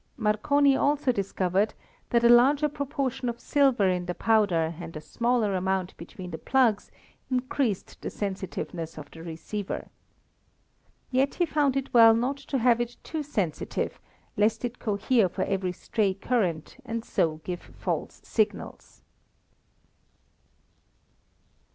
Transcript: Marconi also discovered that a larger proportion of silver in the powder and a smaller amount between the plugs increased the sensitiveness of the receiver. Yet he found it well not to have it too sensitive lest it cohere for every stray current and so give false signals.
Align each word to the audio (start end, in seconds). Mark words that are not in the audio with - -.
Marconi 0.17 0.75
also 0.75 1.11
discovered 1.11 1.75
that 2.09 2.23
a 2.23 2.27
larger 2.27 2.67
proportion 2.67 3.29
of 3.29 3.39
silver 3.39 3.87
in 3.87 4.07
the 4.07 4.15
powder 4.15 4.73
and 4.79 4.95
a 4.97 4.99
smaller 4.99 5.53
amount 5.53 5.95
between 5.95 6.31
the 6.31 6.39
plugs 6.39 6.89
increased 7.29 8.01
the 8.01 8.09
sensitiveness 8.09 8.97
of 8.97 9.11
the 9.11 9.21
receiver. 9.21 9.89
Yet 11.11 11.35
he 11.35 11.45
found 11.45 11.77
it 11.77 11.93
well 11.93 12.15
not 12.15 12.37
to 12.37 12.57
have 12.57 12.81
it 12.81 12.97
too 13.03 13.21
sensitive 13.21 13.99
lest 14.35 14.65
it 14.65 14.79
cohere 14.79 15.29
for 15.29 15.43
every 15.43 15.71
stray 15.71 16.15
current 16.15 16.77
and 16.83 17.05
so 17.05 17.35
give 17.43 17.61
false 17.61 18.21
signals. 18.23 19.03